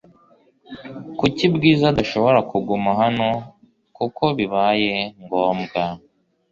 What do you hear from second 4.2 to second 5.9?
bibaye ngombwa